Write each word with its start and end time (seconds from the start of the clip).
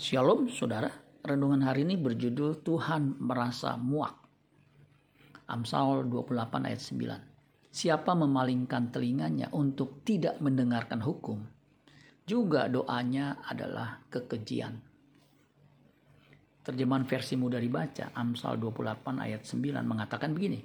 Shalom 0.00 0.48
saudara, 0.48 0.88
renungan 1.20 1.60
hari 1.60 1.84
ini 1.84 2.00
berjudul 2.00 2.64
Tuhan 2.64 3.20
merasa 3.20 3.76
muak. 3.76 4.16
Amsal 5.44 6.08
28 6.08 6.40
ayat 6.64 6.80
9. 6.80 7.68
Siapa 7.68 8.16
memalingkan 8.16 8.88
telinganya 8.88 9.52
untuk 9.52 10.00
tidak 10.00 10.40
mendengarkan 10.40 11.04
hukum, 11.04 11.44
juga 12.24 12.64
doanya 12.72 13.44
adalah 13.44 14.00
kekejian. 14.08 14.80
Terjemahan 16.64 17.04
versi 17.04 17.36
mudah 17.36 17.60
dibaca, 17.60 18.16
Amsal 18.16 18.56
28 18.56 19.20
ayat 19.20 19.44
9 19.44 19.84
mengatakan 19.84 20.32
begini. 20.32 20.64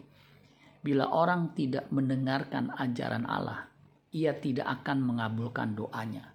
Bila 0.79 1.11
orang 1.11 1.51
tidak 1.51 1.91
mendengarkan 1.91 2.71
ajaran 2.71 3.27
Allah, 3.27 3.67
ia 4.15 4.31
tidak 4.39 4.79
akan 4.79 5.03
mengabulkan 5.03 5.75
doanya 5.75 6.34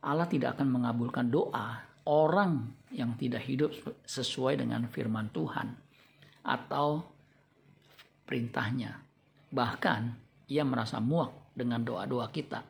Allah 0.00 0.24
tidak 0.28 0.56
akan 0.56 0.80
mengabulkan 0.80 1.28
doa 1.28 1.84
orang 2.08 2.72
yang 2.90 3.14
tidak 3.20 3.44
hidup 3.44 3.70
sesuai 4.08 4.64
dengan 4.64 4.88
firman 4.88 5.28
Tuhan 5.30 5.76
atau 6.42 7.04
perintahnya. 8.24 8.96
Bahkan 9.52 10.00
ia 10.48 10.64
merasa 10.64 10.98
muak 10.98 11.52
dengan 11.52 11.84
doa-doa 11.84 12.32
kita. 12.32 12.64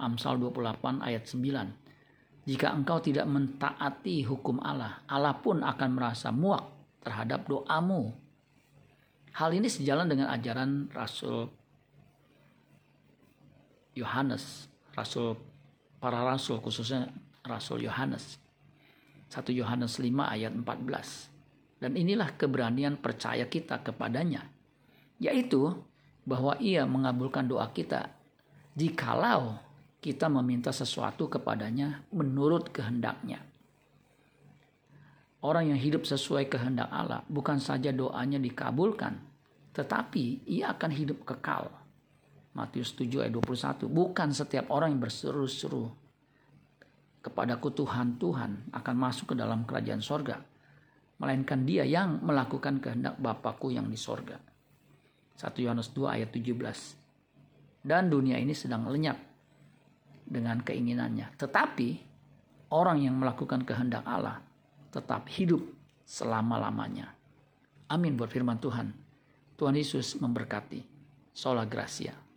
Amsal 0.00 0.40
28 0.40 1.04
ayat 1.04 1.28
9. 1.28 2.48
Jika 2.48 2.74
engkau 2.74 2.98
tidak 2.98 3.28
mentaati 3.30 4.26
hukum 4.26 4.58
Allah, 4.58 4.98
Allah 5.06 5.38
pun 5.38 5.62
akan 5.62 5.90
merasa 5.94 6.34
muak 6.34 6.66
terhadap 7.06 7.46
doamu. 7.46 8.10
Hal 9.36 9.54
ini 9.54 9.70
sejalan 9.70 10.10
dengan 10.10 10.26
ajaran 10.34 10.90
Rasul 10.90 11.46
Yohanes, 13.94 14.66
Rasul 14.96 15.51
para 16.02 16.18
rasul 16.26 16.58
khususnya 16.58 17.06
Rasul 17.46 17.86
Yohanes. 17.86 18.42
1 19.30 19.54
Yohanes 19.54 20.02
5 20.02 20.10
ayat 20.26 20.50
14. 20.50 21.78
Dan 21.78 21.94
inilah 21.94 22.34
keberanian 22.34 22.98
percaya 22.98 23.46
kita 23.46 23.78
kepadanya, 23.86 24.50
yaitu 25.22 25.70
bahwa 26.26 26.58
ia 26.58 26.82
mengabulkan 26.86 27.46
doa 27.46 27.66
kita 27.70 28.10
jikalau 28.74 29.58
kita 30.02 30.26
meminta 30.26 30.74
sesuatu 30.74 31.30
kepadanya 31.30 32.02
menurut 32.10 32.70
kehendaknya. 32.74 33.42
Orang 35.42 35.74
yang 35.74 35.80
hidup 35.80 36.06
sesuai 36.06 36.46
kehendak 36.46 36.86
Allah 36.90 37.26
bukan 37.26 37.58
saja 37.58 37.90
doanya 37.90 38.38
dikabulkan, 38.38 39.18
tetapi 39.74 40.46
ia 40.46 40.70
akan 40.70 40.90
hidup 40.94 41.26
kekal 41.26 41.81
Matius 42.52 42.92
7 42.92 43.24
ayat 43.24 43.32
21. 43.32 43.88
Bukan 43.88 44.28
setiap 44.36 44.68
orang 44.68 44.92
yang 44.92 45.02
berseru-seru 45.08 45.88
kepadaku 47.22 47.72
Tuhan, 47.72 48.18
Tuhan 48.18 48.74
akan 48.74 48.96
masuk 48.98 49.32
ke 49.32 49.34
dalam 49.38 49.64
kerajaan 49.64 50.02
sorga. 50.02 50.36
Melainkan 51.22 51.62
dia 51.62 51.86
yang 51.86 52.18
melakukan 52.20 52.82
kehendak 52.82 53.14
Bapakku 53.16 53.70
yang 53.70 53.86
di 53.86 53.96
sorga. 53.96 54.36
1 55.38 55.54
Yohanes 55.62 55.94
2 55.94 56.18
ayat 56.18 56.28
17. 56.34 57.86
Dan 57.86 58.10
dunia 58.10 58.36
ini 58.36 58.52
sedang 58.52 58.90
lenyap 58.90 59.16
dengan 60.26 60.60
keinginannya. 60.60 61.38
Tetapi 61.38 61.88
orang 62.74 63.06
yang 63.06 63.16
melakukan 63.16 63.62
kehendak 63.62 64.02
Allah 64.02 64.42
tetap 64.90 65.30
hidup 65.30 65.62
selama-lamanya. 66.04 67.14
Amin 67.88 68.18
buat 68.18 68.28
firman 68.28 68.58
Tuhan. 68.58 68.92
Tuhan 69.56 69.78
Yesus 69.78 70.18
memberkati. 70.18 70.82
Sola 71.32 71.64
Gracia. 71.64 72.31